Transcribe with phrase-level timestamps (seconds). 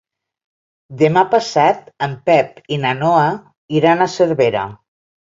[1.01, 3.31] Demà passat en Pep i na Noa
[3.83, 4.69] iran a Cervera.